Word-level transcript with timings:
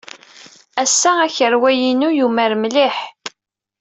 Ass-a, 0.83 1.11
akerwa-inu 1.25 2.09
yumar 2.17 2.51
mliḥ. 2.61 2.97